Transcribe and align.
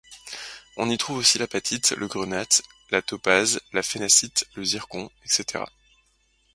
On 0.77 0.89
y 0.89 0.97
trouve 0.97 1.19
aussi 1.19 1.37
l'apatite, 1.37 1.91
le 1.91 2.07
grenat, 2.07 2.63
la 2.89 3.03
topaze, 3.03 3.61
la 3.71 3.83
phénacite, 3.83 4.47
le 4.55 4.63
zircon, 4.63 5.11
etc. 5.25 5.63